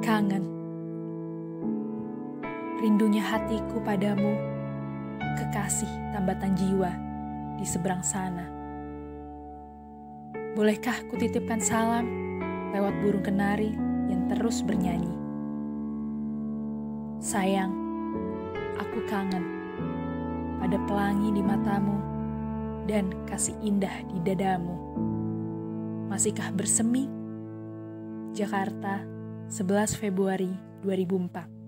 Kangen. 0.00 0.40
Rindunya 2.80 3.20
hatiku 3.20 3.84
padamu, 3.84 4.32
kekasih 5.36 5.92
tambatan 6.16 6.56
jiwa 6.56 6.88
di 7.60 7.68
seberang 7.68 8.00
sana. 8.00 8.48
Bolehkah 10.56 11.04
kutitipkan 11.12 11.60
salam 11.60 12.08
lewat 12.72 12.96
burung 13.04 13.20
kenari 13.20 13.76
yang 14.08 14.24
terus 14.32 14.64
bernyanyi? 14.64 15.12
Sayang, 17.20 17.76
aku 18.80 19.04
kangen 19.04 19.44
pada 20.64 20.80
pelangi 20.88 21.28
di 21.36 21.44
matamu 21.44 22.00
dan 22.88 23.12
kasih 23.28 23.52
indah 23.60 24.00
di 24.08 24.16
dadamu. 24.24 24.80
Masihkah 26.08 26.48
bersemi? 26.56 27.04
Jakarta, 28.32 29.19
11 29.50 29.98
Februari 29.98 30.54
2004 30.86 31.59